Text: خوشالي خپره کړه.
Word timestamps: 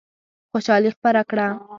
خوشالي 0.51 0.89
خپره 0.95 1.21
کړه. 1.29 1.47